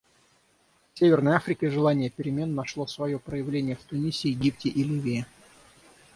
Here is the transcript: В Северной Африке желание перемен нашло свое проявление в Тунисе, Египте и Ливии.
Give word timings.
В 0.95 0.97
Северной 0.97 1.35
Африке 1.35 1.69
желание 1.69 2.09
перемен 2.09 2.55
нашло 2.55 2.87
свое 2.87 3.19
проявление 3.19 3.75
в 3.75 3.83
Тунисе, 3.83 4.29
Египте 4.29 4.67
и 4.69 4.83
Ливии. 4.83 5.27